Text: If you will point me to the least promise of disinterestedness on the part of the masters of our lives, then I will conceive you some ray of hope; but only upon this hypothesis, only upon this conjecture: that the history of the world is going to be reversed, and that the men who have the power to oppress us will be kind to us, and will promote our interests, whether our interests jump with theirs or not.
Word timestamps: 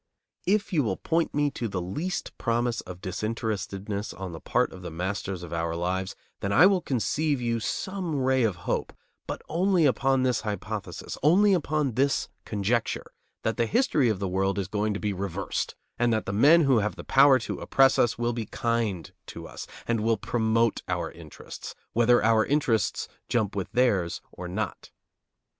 If 0.47 0.73
you 0.73 0.81
will 0.81 0.97
point 0.97 1.31
me 1.35 1.51
to 1.51 1.67
the 1.67 1.79
least 1.79 2.35
promise 2.39 2.81
of 2.81 3.01
disinterestedness 3.01 4.15
on 4.15 4.31
the 4.31 4.39
part 4.39 4.71
of 4.73 4.81
the 4.81 4.89
masters 4.89 5.43
of 5.43 5.53
our 5.53 5.75
lives, 5.75 6.15
then 6.39 6.51
I 6.51 6.65
will 6.65 6.81
conceive 6.81 7.39
you 7.39 7.59
some 7.59 8.15
ray 8.15 8.41
of 8.41 8.55
hope; 8.65 8.93
but 9.27 9.43
only 9.47 9.85
upon 9.85 10.23
this 10.23 10.41
hypothesis, 10.41 11.19
only 11.21 11.53
upon 11.53 11.91
this 11.91 12.29
conjecture: 12.45 13.13
that 13.43 13.57
the 13.57 13.67
history 13.67 14.09
of 14.09 14.17
the 14.17 14.27
world 14.27 14.57
is 14.57 14.67
going 14.67 14.95
to 14.95 14.99
be 14.99 15.13
reversed, 15.13 15.75
and 15.99 16.11
that 16.11 16.25
the 16.25 16.33
men 16.33 16.61
who 16.61 16.79
have 16.79 16.95
the 16.95 17.03
power 17.03 17.37
to 17.37 17.59
oppress 17.59 17.99
us 17.99 18.17
will 18.17 18.33
be 18.33 18.47
kind 18.47 19.11
to 19.27 19.47
us, 19.47 19.67
and 19.87 20.01
will 20.01 20.17
promote 20.17 20.81
our 20.87 21.11
interests, 21.11 21.75
whether 21.93 22.23
our 22.23 22.43
interests 22.43 23.07
jump 23.29 23.55
with 23.55 23.71
theirs 23.71 24.19
or 24.31 24.47
not. 24.47 24.89